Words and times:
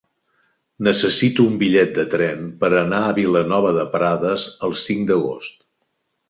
Necessito 0.85 1.43
un 1.49 1.59
bitllet 1.63 1.93
de 1.97 2.05
tren 2.13 2.41
per 2.63 2.71
anar 2.79 3.03
a 3.09 3.13
Vilanova 3.19 3.75
de 3.77 3.85
Prades 3.97 4.47
el 4.71 4.75
cinc 4.87 5.07
d'agost. 5.13 5.63